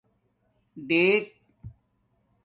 [0.87, 1.23] ڈیٔک